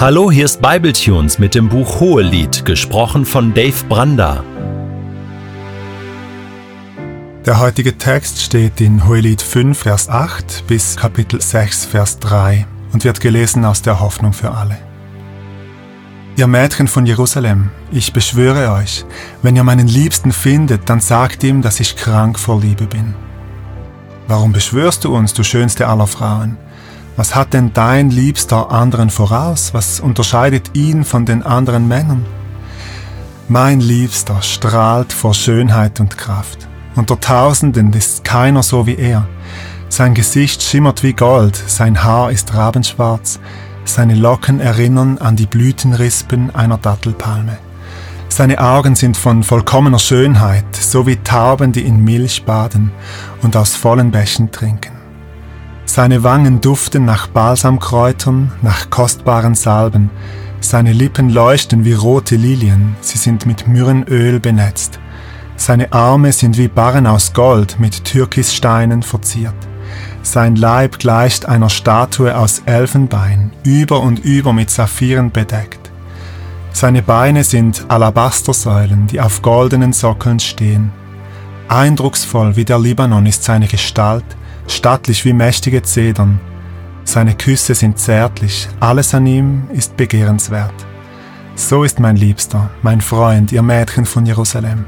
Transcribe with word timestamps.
Hallo, 0.00 0.30
hier 0.30 0.46
ist 0.46 0.62
Bibletunes 0.62 1.38
mit 1.38 1.54
dem 1.54 1.68
Buch 1.68 2.00
Hohelied, 2.00 2.64
gesprochen 2.64 3.26
von 3.26 3.52
Dave 3.52 3.84
Branda. 3.86 4.42
Der 7.44 7.60
heutige 7.60 7.98
Text 7.98 8.40
steht 8.40 8.80
in 8.80 9.06
Hohelied 9.06 9.42
5, 9.42 9.78
Vers 9.78 10.08
8 10.08 10.64
bis 10.66 10.96
Kapitel 10.96 11.38
6, 11.38 11.84
Vers 11.84 12.18
3 12.18 12.66
und 12.94 13.04
wird 13.04 13.20
gelesen 13.20 13.66
aus 13.66 13.82
der 13.82 14.00
Hoffnung 14.00 14.32
für 14.32 14.52
alle. 14.52 14.78
Ihr 16.36 16.46
Mädchen 16.46 16.88
von 16.88 17.04
Jerusalem, 17.04 17.68
ich 17.92 18.14
beschwöre 18.14 18.72
euch, 18.72 19.04
wenn 19.42 19.54
ihr 19.54 19.64
meinen 19.64 19.86
Liebsten 19.86 20.32
findet, 20.32 20.88
dann 20.88 21.00
sagt 21.00 21.44
ihm, 21.44 21.60
dass 21.60 21.78
ich 21.78 21.96
krank 21.96 22.38
vor 22.38 22.58
Liebe 22.58 22.86
bin. 22.86 23.14
Warum 24.28 24.52
beschwörst 24.54 25.04
du 25.04 25.14
uns, 25.14 25.34
du 25.34 25.42
schönste 25.42 25.88
aller 25.88 26.06
Frauen? 26.06 26.56
Was 27.20 27.34
hat 27.34 27.52
denn 27.52 27.74
dein 27.74 28.08
Liebster 28.08 28.70
anderen 28.70 29.10
voraus? 29.10 29.74
Was 29.74 30.00
unterscheidet 30.00 30.70
ihn 30.72 31.04
von 31.04 31.26
den 31.26 31.42
anderen 31.42 31.86
Männern? 31.86 32.24
Mein 33.46 33.80
Liebster 33.80 34.40
strahlt 34.40 35.12
vor 35.12 35.34
Schönheit 35.34 36.00
und 36.00 36.16
Kraft. 36.16 36.66
Unter 36.96 37.20
Tausenden 37.20 37.92
ist 37.92 38.24
keiner 38.24 38.62
so 38.62 38.86
wie 38.86 38.94
er. 38.94 39.28
Sein 39.90 40.14
Gesicht 40.14 40.62
schimmert 40.62 41.02
wie 41.02 41.12
Gold, 41.12 41.62
sein 41.66 42.02
Haar 42.02 42.30
ist 42.30 42.54
rabenschwarz, 42.54 43.38
seine 43.84 44.14
Locken 44.14 44.58
erinnern 44.58 45.18
an 45.18 45.36
die 45.36 45.44
Blütenrispen 45.44 46.54
einer 46.54 46.78
Dattelpalme. 46.78 47.58
Seine 48.30 48.58
Augen 48.60 48.94
sind 48.94 49.18
von 49.18 49.42
vollkommener 49.42 49.98
Schönheit, 49.98 50.74
so 50.74 51.06
wie 51.06 51.16
Tauben, 51.16 51.72
die 51.72 51.82
in 51.82 52.02
Milch 52.02 52.44
baden 52.46 52.92
und 53.42 53.56
aus 53.58 53.76
vollen 53.76 54.10
Bächen 54.10 54.50
trinken. 54.50 54.99
Seine 55.92 56.22
Wangen 56.22 56.60
duften 56.60 57.04
nach 57.04 57.26
Balsamkräutern, 57.26 58.52
nach 58.62 58.90
kostbaren 58.90 59.56
Salben. 59.56 60.08
Seine 60.60 60.92
Lippen 60.92 61.30
leuchten 61.30 61.84
wie 61.84 61.94
rote 61.94 62.36
Lilien, 62.36 62.94
sie 63.00 63.18
sind 63.18 63.44
mit 63.44 63.66
Myrrenöl 63.66 64.38
benetzt. 64.38 65.00
Seine 65.56 65.92
Arme 65.92 66.30
sind 66.30 66.56
wie 66.58 66.68
Barren 66.68 67.08
aus 67.08 67.32
Gold 67.32 67.80
mit 67.80 68.04
Türkissteinen 68.04 69.02
verziert. 69.02 69.52
Sein 70.22 70.54
Leib 70.54 71.00
gleicht 71.00 71.46
einer 71.46 71.68
Statue 71.68 72.38
aus 72.38 72.62
Elfenbein, 72.66 73.50
über 73.64 74.00
und 74.00 74.20
über 74.20 74.52
mit 74.52 74.70
Saphiren 74.70 75.32
bedeckt. 75.32 75.90
Seine 76.72 77.02
Beine 77.02 77.42
sind 77.42 77.86
Alabastersäulen, 77.88 79.08
die 79.08 79.20
auf 79.20 79.42
goldenen 79.42 79.92
Sockeln 79.92 80.38
stehen. 80.38 80.92
Eindrucksvoll 81.66 82.54
wie 82.54 82.64
der 82.64 82.78
Libanon 82.78 83.26
ist 83.26 83.42
seine 83.42 83.66
Gestalt, 83.66 84.36
stattlich 84.72 85.24
wie 85.24 85.32
mächtige 85.32 85.82
Zedern. 85.82 86.40
Seine 87.04 87.34
Küsse 87.34 87.74
sind 87.74 87.98
zärtlich, 87.98 88.68
alles 88.78 89.14
an 89.14 89.26
ihm 89.26 89.64
ist 89.72 89.96
begehrenswert. 89.96 90.74
So 91.56 91.84
ist 91.84 92.00
mein 92.00 92.16
Liebster, 92.16 92.70
mein 92.82 93.00
Freund, 93.00 93.52
ihr 93.52 93.62
Mädchen 93.62 94.06
von 94.06 94.24
Jerusalem. 94.24 94.84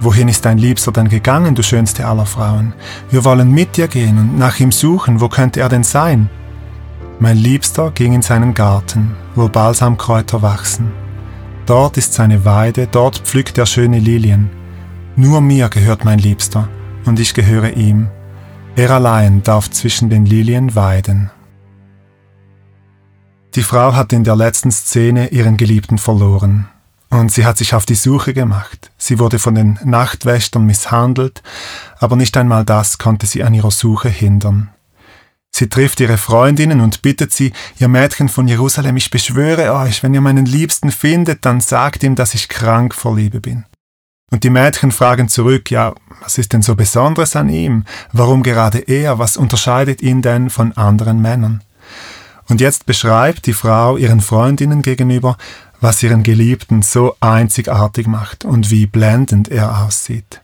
Wohin 0.00 0.28
ist 0.28 0.44
dein 0.44 0.58
Liebster 0.58 0.92
denn 0.92 1.08
gegangen, 1.08 1.54
du 1.54 1.62
schönste 1.62 2.06
aller 2.06 2.26
Frauen? 2.26 2.74
Wir 3.10 3.24
wollen 3.24 3.50
mit 3.50 3.76
dir 3.76 3.88
gehen 3.88 4.18
und 4.18 4.38
nach 4.38 4.60
ihm 4.60 4.72
suchen, 4.72 5.20
wo 5.20 5.28
könnte 5.28 5.60
er 5.60 5.68
denn 5.68 5.84
sein? 5.84 6.28
Mein 7.18 7.38
Liebster 7.38 7.90
ging 7.92 8.12
in 8.12 8.22
seinen 8.22 8.52
Garten, 8.52 9.16
wo 9.34 9.48
Balsamkräuter 9.48 10.42
wachsen. 10.42 10.92
Dort 11.64 11.96
ist 11.96 12.12
seine 12.12 12.44
Weide, 12.44 12.86
dort 12.86 13.18
pflückt 13.18 13.58
er 13.58 13.66
schöne 13.66 13.98
Lilien. 13.98 14.50
Nur 15.16 15.40
mir 15.40 15.68
gehört 15.70 16.04
mein 16.04 16.18
Liebster, 16.18 16.68
und 17.06 17.18
ich 17.18 17.32
gehöre 17.32 17.70
ihm. 17.76 18.08
Er 18.76 18.90
allein 18.90 19.42
darf 19.42 19.70
zwischen 19.70 20.10
den 20.10 20.26
Lilien 20.26 20.74
weiden. 20.74 21.30
Die 23.54 23.62
Frau 23.62 23.94
hat 23.94 24.12
in 24.12 24.22
der 24.22 24.36
letzten 24.36 24.70
Szene 24.70 25.28
ihren 25.28 25.56
Geliebten 25.56 25.96
verloren. 25.96 26.68
Und 27.08 27.32
sie 27.32 27.46
hat 27.46 27.56
sich 27.56 27.72
auf 27.72 27.86
die 27.86 27.94
Suche 27.94 28.34
gemacht. 28.34 28.90
Sie 28.98 29.18
wurde 29.18 29.38
von 29.38 29.54
den 29.54 29.78
Nachtwächtern 29.82 30.66
misshandelt, 30.66 31.42
aber 31.98 32.16
nicht 32.16 32.36
einmal 32.36 32.66
das 32.66 32.98
konnte 32.98 33.24
sie 33.24 33.42
an 33.42 33.54
ihrer 33.54 33.70
Suche 33.70 34.10
hindern. 34.10 34.68
Sie 35.50 35.70
trifft 35.70 36.00
ihre 36.00 36.18
Freundinnen 36.18 36.82
und 36.82 37.00
bittet 37.00 37.32
sie, 37.32 37.54
ihr 37.78 37.88
Mädchen 37.88 38.28
von 38.28 38.46
Jerusalem, 38.46 38.98
ich 38.98 39.10
beschwöre 39.10 39.72
euch, 39.72 40.02
wenn 40.02 40.12
ihr 40.12 40.20
meinen 40.20 40.44
Liebsten 40.44 40.90
findet, 40.90 41.46
dann 41.46 41.62
sagt 41.62 42.02
ihm, 42.02 42.14
dass 42.14 42.34
ich 42.34 42.50
krank 42.50 42.94
vor 42.94 43.16
Liebe 43.16 43.40
bin. 43.40 43.64
Und 44.32 44.42
die 44.42 44.50
Mädchen 44.50 44.90
fragen 44.90 45.28
zurück, 45.28 45.70
ja, 45.70 45.94
was 46.20 46.38
ist 46.38 46.52
denn 46.52 46.62
so 46.62 46.74
Besonderes 46.74 47.36
an 47.36 47.48
ihm? 47.48 47.84
Warum 48.12 48.42
gerade 48.42 48.78
er? 48.78 49.18
Was 49.18 49.36
unterscheidet 49.36 50.02
ihn 50.02 50.20
denn 50.20 50.50
von 50.50 50.76
anderen 50.76 51.22
Männern? 51.22 51.62
Und 52.48 52.60
jetzt 52.60 52.86
beschreibt 52.86 53.46
die 53.46 53.52
Frau 53.52 53.96
ihren 53.96 54.20
Freundinnen 54.20 54.82
gegenüber, 54.82 55.36
was 55.80 56.02
ihren 56.02 56.22
Geliebten 56.22 56.82
so 56.82 57.16
einzigartig 57.20 58.06
macht 58.06 58.44
und 58.44 58.70
wie 58.70 58.86
blendend 58.86 59.48
er 59.48 59.84
aussieht. 59.84 60.40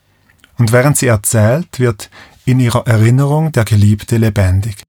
Und 0.59 0.73
während 0.73 0.97
sie 0.97 1.07
erzählt, 1.07 1.81
wird 1.81 2.11
in 2.45 2.61
ihrer 2.61 2.87
Erinnerung 2.87 3.53
der 3.53 3.65
Geliebte 3.65 4.17
lebendig. 4.17 4.83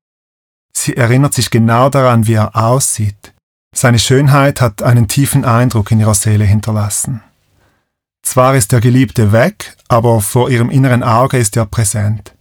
Sie 0.76 0.98
erinnert 0.98 1.34
sich 1.34 1.50
genau 1.50 1.90
daran, 1.90 2.28
wie 2.28 2.34
er 2.34 2.56
aussieht. 2.56 3.34
Seine 3.76 4.00
Schönheit 4.00 4.60
hat 4.60 4.84
einen 4.84 5.08
tiefen 5.08 5.46
Eindruck 5.46 5.92
in 5.92 6.00
ihrer 6.00 6.16
Seele 6.16 6.46
hinterlassen. 6.46 7.22
Zwar 8.24 8.56
ist 8.56 8.72
der 8.72 8.82
Geliebte 8.82 9.32
weg, 9.32 9.76
aber 9.90 10.22
vor 10.22 10.50
ihrem 10.50 10.70
inneren 10.70 11.04
Auge 11.04 11.38
ist 11.38 11.56
er 11.56 11.66
präsent. 11.66 12.34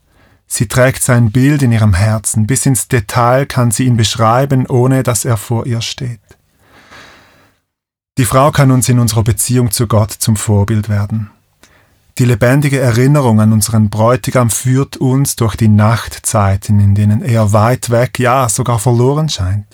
Sie 0.46 0.68
trägt 0.68 1.02
sein 1.02 1.32
Bild 1.32 1.62
in 1.62 1.72
ihrem 1.72 1.94
Herzen, 1.94 2.46
bis 2.46 2.66
ins 2.66 2.88
Detail 2.88 3.46
kann 3.46 3.70
sie 3.70 3.84
ihn 3.84 3.96
beschreiben, 3.96 4.66
ohne 4.66 5.02
dass 5.02 5.24
er 5.24 5.36
vor 5.36 5.66
ihr 5.66 5.80
steht. 5.80 6.20
Die 8.18 8.24
Frau 8.24 8.50
kann 8.52 8.70
uns 8.70 8.88
in 8.88 8.98
unserer 8.98 9.22
Beziehung 9.22 9.70
zu 9.70 9.86
Gott 9.86 10.12
zum 10.12 10.36
Vorbild 10.36 10.88
werden. 10.88 11.30
Die 12.18 12.26
lebendige 12.26 12.78
Erinnerung 12.78 13.40
an 13.40 13.54
unseren 13.54 13.88
Bräutigam 13.88 14.50
führt 14.50 14.98
uns 14.98 15.36
durch 15.36 15.56
die 15.56 15.68
Nachtzeiten, 15.68 16.78
in 16.78 16.94
denen 16.94 17.22
er 17.22 17.52
weit 17.54 17.88
weg, 17.88 18.18
ja 18.18 18.50
sogar 18.50 18.78
verloren 18.78 19.30
scheint. 19.30 19.66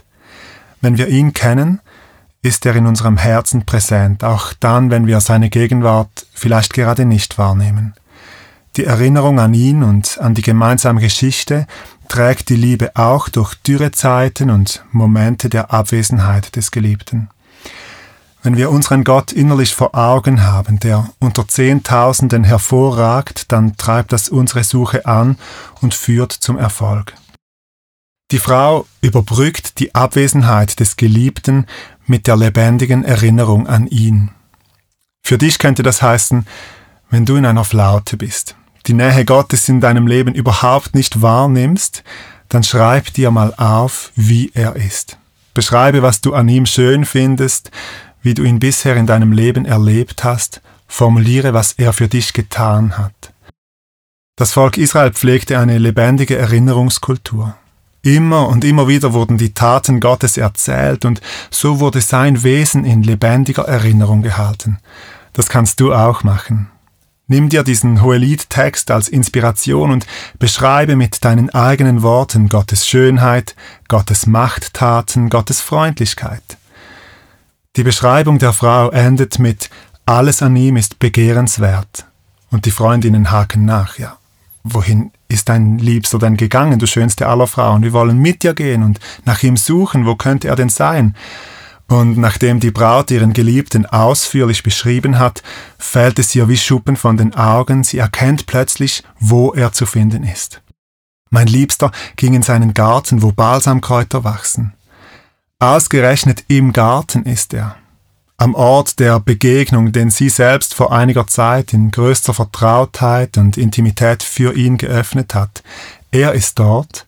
Wenn 0.81 0.97
wir 0.97 1.09
ihn 1.09 1.33
kennen, 1.33 1.81
ist 2.49 2.65
er 2.65 2.75
in 2.75 2.87
unserem 2.87 3.19
Herzen 3.19 3.67
präsent, 3.67 4.25
auch 4.25 4.55
dann, 4.59 4.91
wenn 4.91 5.07
wir 5.07 5.21
seine 5.21 5.51
Gegenwart 5.51 6.27
vielleicht 6.33 6.73
gerade 6.73 7.05
nicht 7.05 7.37
wahrnehmen. 7.37 7.93
Die 8.77 8.87
Erinnerung 8.87 9.39
an 9.39 9.53
ihn 9.53 9.83
und 9.83 10.19
an 10.19 10.33
die 10.33 10.43
gemeinsame 10.43 11.03
Geschichte 11.03 11.67
trägt 12.09 12.49
die 12.49 12.57
Liebe 12.57 12.97
auch 12.97 13.29
durch 13.29 13.55
Dürrezeiten 13.55 14.51
und 14.51 14.83
Momente 14.93 15.51
der 15.51 15.75
Abwesenheit 15.75 16.57
des 16.57 16.71
Geliebten. 16.71 17.29
Wenn 18.43 18.57
wir 18.57 18.71
unseren 18.71 19.05
Gott 19.05 19.31
innerlich 19.31 19.75
vor 19.75 19.95
Augen 19.95 20.47
haben, 20.47 20.81
der 20.81 21.11
unter 21.19 21.47
Zehntausenden 21.47 22.45
hervorragt, 22.45 23.53
dann 23.53 23.77
treibt 23.77 24.11
das 24.13 24.31
unsere 24.31 24.65
Suche 24.65 25.05
an 25.05 25.37
und 25.83 25.93
führt 25.93 26.33
zum 26.33 26.57
Erfolg. 26.57 27.13
Die 28.31 28.39
Frau 28.39 28.87
überbrückt 29.01 29.79
die 29.81 29.95
Abwesenheit 29.95 30.81
des 30.81 30.97
Geliebten 30.97 31.67
mit 32.09 32.27
der 32.27 32.37
lebendigen 32.37 33.05
Erinnerung 33.05 33.67
an 33.67 33.87
ihn. 33.87 34.31
Für 35.23 35.39
dich 35.39 35.59
könnte 35.59 35.83
das 35.83 36.03
heißen, 36.03 36.47
wenn 37.11 37.25
du 37.25 37.37
in 37.37 37.47
einer 37.47 37.65
Flaute 37.65 38.17
bist, 38.17 38.57
die 38.87 38.95
Nähe 38.95 39.25
Gottes 39.25 39.69
in 39.69 39.81
deinem 39.81 40.07
Leben 40.07 40.35
überhaupt 40.35 40.95
nicht 40.95 41.21
wahrnimmst, 41.21 42.03
dann 42.49 42.63
schreib 42.63 43.13
dir 43.13 43.31
mal 43.31 43.53
auf, 43.57 44.13
wie 44.15 44.51
er 44.55 44.77
ist. 44.77 45.19
Beschreibe, 45.55 46.03
was 46.03 46.21
du 46.21 46.35
an 46.35 46.49
ihm 46.49 46.67
schön 46.67 47.05
findest, 47.05 47.71
wie 48.23 48.35
du 48.35 48.43
ihn 48.43 48.59
bisher 48.59 48.97
in 48.97 49.07
deinem 49.07 49.33
Leben 49.33 49.65
erlebt 49.65 50.25
hast, 50.25 50.63
formuliere, 50.87 51.53
was 51.53 51.73
er 51.73 51.93
für 51.93 52.09
dich 52.09 52.33
getan 52.33 52.97
hat. 52.97 53.33
Das 54.37 54.53
Volk 54.53 54.79
Israel 54.79 55.13
pflegte 55.13 55.59
eine 55.59 55.79
lebendige 55.79 56.39
Erinnerungskultur. 56.39 57.57
Immer 58.03 58.49
und 58.49 58.65
immer 58.65 58.89
wieder 58.89 59.13
wurden 59.13 59.39
die 59.39 59.55
Taten 59.55 60.00
Gottes 60.00 60.37
erzählt 60.37 61.05
und 61.05 61.21
so 61.50 61.81
wurde 61.81 62.00
sein 62.00 62.43
Wesen 62.43 62.85
in 62.85 63.03
lebendiger 63.03 63.65
Erinnerung 63.65 64.23
gehalten. 64.23 64.79
Das 65.33 65.49
kannst 65.49 65.81
du 65.81 65.93
auch 65.93 66.23
machen. 66.23 66.69
Nimm 67.31 67.50
dir 67.50 67.62
diesen 67.62 68.03
Hohelied-Text 68.03 68.91
als 68.91 69.09
Inspiration 69.09 69.91
und 69.91 70.06
beschreibe 70.39 70.97
mit 70.97 71.25
deinen 71.25 71.50
eigenen 71.50 72.03
Worten 72.03 72.49
Gottes 72.49 72.87
Schönheit, 72.87 73.55
Gottes 73.89 74.27
Machttaten, 74.27 75.29
Gottes 75.29 75.61
Freundlichkeit. 75.61 76.43
Die 77.77 77.85
Beschreibung 77.85 78.39
der 78.39 78.53
Frau 78.53 78.91
endet 78.91 79.39
mit 79.39 79.71
Alles 80.06 80.43
an 80.43 80.56
ihm 80.56 80.77
ist 80.77 80.99
begehrenswert. 80.99 82.06
Und 82.51 82.65
die 82.65 82.71
Freundinnen 82.71 83.31
haken 83.31 83.67
nach, 83.67 83.99
ja. 83.99 84.18
Wohin 84.70 85.12
ist 85.29 85.49
dein 85.49 85.79
Liebster 85.79 86.19
denn 86.19 86.37
gegangen, 86.37 86.79
du 86.79 86.87
schönste 86.87 87.26
aller 87.26 87.47
Frauen? 87.47 87.82
Wir 87.82 87.93
wollen 87.93 88.19
mit 88.19 88.43
dir 88.43 88.55
gehen 88.55 88.82
und 88.82 89.00
nach 89.25 89.43
ihm 89.43 89.56
suchen, 89.56 90.05
wo 90.05 90.15
könnte 90.15 90.49
er 90.49 90.56
denn 90.56 90.69
sein? 90.69 91.15
Und 91.87 92.19
nachdem 92.19 92.61
die 92.61 92.70
Braut 92.70 93.11
ihren 93.11 93.32
Geliebten 93.32 93.87
ausführlich 93.87 94.62
beschrieben 94.62 95.19
hat, 95.19 95.43
fällt 95.79 96.19
es 96.19 96.35
ihr 96.35 96.49
wie 96.49 96.59
Schuppen 96.59 96.97
von 96.97 97.17
den 97.17 97.35
Augen, 97.35 97.82
sie 97.82 97.97
erkennt 97.97 98.47
plötzlich, 98.47 99.05
wo 99.19 99.55
er 99.55 99.73
zu 99.73 99.87
finden 99.87 100.23
ist. 100.23 100.61
Mein 101.31 101.47
Liebster 101.47 101.91
ging 102.17 102.35
in 102.35 102.43
seinen 102.43 102.75
Garten, 102.75 103.23
wo 103.23 103.32
Balsamkräuter 103.32 104.23
wachsen. 104.23 104.75
Ausgerechnet 105.61 106.44
im 106.49 106.75
Garten 106.75 107.25
ist 107.25 107.55
er, 107.55 107.76
am 108.38 108.55
Ort 108.55 109.00
der 109.00 109.19
Begegnung, 109.19 109.90
den 109.90 110.11
sie 110.11 110.29
selbst 110.29 110.73
vor 110.73 110.93
einiger 110.93 111.26
Zeit 111.26 111.73
in 111.73 111.90
größter 111.90 112.32
Vertrautheit 112.32 113.37
und 113.37 113.58
Intimität 113.58 114.23
für 114.23 114.55
ihn 114.55 114.79
geöffnet 114.79 115.35
hat. 115.35 115.62
Er 116.12 116.32
ist 116.32 116.58
dort, 116.58 117.05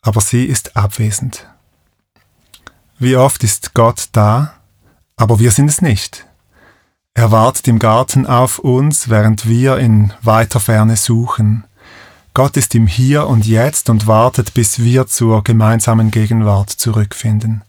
aber 0.00 0.22
sie 0.22 0.46
ist 0.46 0.74
abwesend. 0.74 1.46
Wie 2.98 3.16
oft 3.16 3.44
ist 3.44 3.74
Gott 3.74 4.08
da, 4.12 4.54
aber 5.16 5.38
wir 5.38 5.50
sind 5.50 5.68
es 5.68 5.82
nicht. 5.82 6.24
Er 7.12 7.30
wartet 7.30 7.68
im 7.68 7.78
Garten 7.78 8.26
auf 8.26 8.58
uns, 8.58 9.10
während 9.10 9.46
wir 9.46 9.76
in 9.76 10.14
weiter 10.22 10.60
Ferne 10.60 10.96
suchen. 10.96 11.64
Gott 12.32 12.56
ist 12.56 12.74
im 12.74 12.86
Hier 12.86 13.28
und 13.28 13.46
Jetzt 13.46 13.90
und 13.90 14.06
wartet, 14.06 14.54
bis 14.54 14.80
wir 14.80 15.06
zur 15.06 15.44
gemeinsamen 15.44 16.10
Gegenwart 16.10 16.70
zurückfinden. 16.70 17.62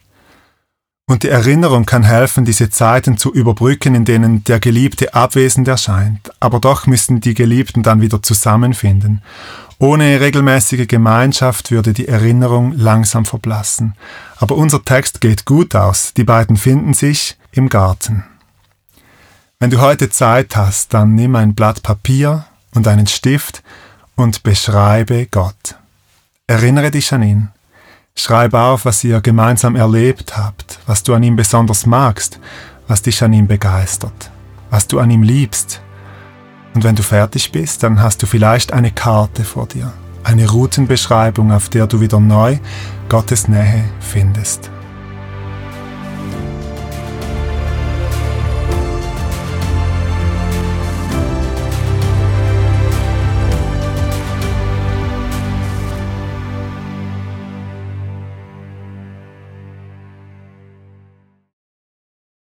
Und 1.07 1.21
die 1.21 1.29
Erinnerung 1.29 1.85
kann 1.85 2.01
helfen, 2.01 2.45
diese 2.45 2.71
Zeiten 2.71 3.17
zu 3.17 3.31
überbrücken, 3.31 3.93
in 3.93 4.05
denen 4.05 4.43
der 4.43 4.59
Geliebte 4.59 5.13
abwesend 5.13 5.67
erscheint. 5.67 6.31
Aber 6.39 6.59
doch 6.59 6.87
müssen 6.87 7.21
die 7.21 7.35
Geliebten 7.35 7.83
dann 7.83 8.01
wieder 8.01 8.23
zusammenfinden. 8.23 9.21
Ohne 9.77 10.19
regelmäßige 10.19 10.87
Gemeinschaft 10.87 11.69
würde 11.69 11.93
die 11.93 12.07
Erinnerung 12.07 12.71
langsam 12.71 13.25
verblassen. 13.25 13.93
Aber 14.37 14.55
unser 14.55 14.83
Text 14.83 15.21
geht 15.21 15.45
gut 15.45 15.75
aus. 15.75 16.13
Die 16.15 16.23
beiden 16.23 16.57
finden 16.57 16.95
sich 16.95 17.37
im 17.51 17.69
Garten. 17.69 18.23
Wenn 19.59 19.69
du 19.69 19.81
heute 19.81 20.09
Zeit 20.09 20.55
hast, 20.55 20.93
dann 20.93 21.13
nimm 21.13 21.35
ein 21.35 21.53
Blatt 21.53 21.83
Papier 21.83 22.45
und 22.73 22.87
einen 22.87 23.07
Stift 23.07 23.63
und 24.15 24.43
beschreibe 24.43 25.27
Gott. 25.27 25.75
Erinnere 26.47 26.91
dich 26.91 27.13
an 27.13 27.23
ihn. 27.23 27.49
Schreib 28.15 28.53
auf, 28.53 28.85
was 28.85 29.03
ihr 29.03 29.21
gemeinsam 29.21 29.75
erlebt 29.75 30.37
habt, 30.37 30.74
was 30.85 31.03
du 31.03 31.13
an 31.13 31.23
ihm 31.23 31.35
besonders 31.35 31.85
magst, 31.85 32.39
was 32.87 33.01
dich 33.01 33.23
an 33.23 33.33
ihm 33.33 33.47
begeistert, 33.47 34.31
was 34.69 34.87
du 34.87 34.99
an 34.99 35.09
ihm 35.09 35.23
liebst. 35.23 35.81
Und 36.73 36.83
wenn 36.83 36.95
du 36.95 37.03
fertig 37.03 37.51
bist, 37.51 37.83
dann 37.83 38.01
hast 38.01 38.21
du 38.21 38.27
vielleicht 38.27 38.73
eine 38.73 38.91
Karte 38.91 39.43
vor 39.43 39.67
dir, 39.67 39.93
eine 40.23 40.49
Routenbeschreibung, 40.49 41.51
auf 41.51 41.69
der 41.69 41.87
du 41.87 42.01
wieder 42.01 42.19
neu 42.19 42.57
Gottes 43.09 43.47
Nähe 43.47 43.85
findest. 43.99 44.69